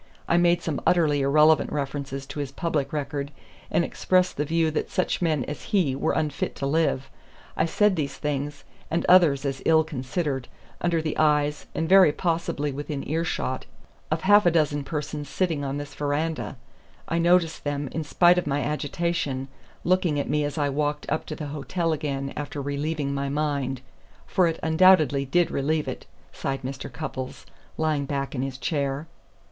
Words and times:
I 0.27 0.35
made 0.37 0.63
some 0.63 0.81
utterly 0.87 1.21
irrelevant 1.21 1.71
references 1.71 2.25
to 2.25 2.39
his 2.39 2.51
public 2.51 2.91
record, 2.91 3.31
and 3.69 3.85
expressed 3.85 4.35
the 4.35 4.45
view 4.45 4.71
that 4.71 4.89
such 4.89 5.21
men 5.21 5.43
as 5.45 5.65
he 5.65 5.95
were 5.95 6.13
unfit 6.13 6.55
to 6.55 6.65
live. 6.65 7.11
I 7.55 7.67
said 7.67 7.95
these 7.95 8.17
things, 8.17 8.63
and 8.89 9.05
others 9.07 9.45
as 9.45 9.61
ill 9.63 9.83
considered, 9.83 10.47
under 10.81 11.03
the 11.03 11.15
eyes, 11.19 11.67
and 11.75 11.87
very 11.87 12.11
possibly 12.11 12.71
within 12.71 13.07
earshot, 13.07 13.67
of 14.09 14.21
half 14.21 14.47
a 14.47 14.49
dozen 14.49 14.83
persons 14.83 15.29
sitting 15.29 15.63
on 15.63 15.77
this 15.77 15.93
veranda. 15.93 16.57
I 17.07 17.19
noticed 17.19 17.63
them, 17.63 17.87
in 17.91 18.03
spite 18.03 18.39
of 18.39 18.47
my 18.47 18.63
agitation, 18.63 19.49
looking 19.83 20.19
at 20.19 20.27
me 20.27 20.43
as 20.43 20.57
I 20.57 20.67
walked 20.69 21.05
up 21.11 21.27
to 21.27 21.35
the 21.35 21.49
hotel 21.53 21.93
again 21.93 22.33
after 22.35 22.59
relieving 22.59 23.13
my 23.13 23.29
mind 23.29 23.81
for 24.25 24.47
it 24.47 24.59
undoubtedly 24.63 25.25
did 25.25 25.51
relieve 25.51 25.87
it," 25.87 26.07
sighed 26.33 26.63
Mr. 26.63 26.91
Cupples, 26.91 27.45
lying 27.77 28.07
back 28.07 28.33
in 28.33 28.41
his 28.41 28.57
chair. 28.57 29.05